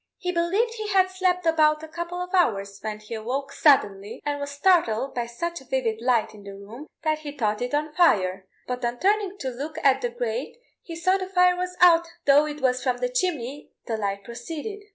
[0.17, 4.39] He believed he had slept about a couple of hours when he awoke suddenly, and
[4.39, 7.93] was startled by such a vivid light in the room that he thought it on
[7.93, 12.07] fire, but on turning to look at the grate he saw the fire was out,
[12.25, 14.81] though it was from the chimney the light proceeded.